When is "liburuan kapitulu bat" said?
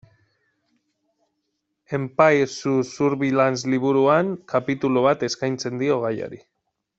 3.75-5.27